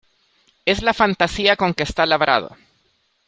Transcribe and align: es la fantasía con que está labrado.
es 0.65 0.81
la 0.81 0.95
fantasía 0.95 1.55
con 1.57 1.75
que 1.75 1.83
está 1.83 2.07
labrado. 2.07 2.57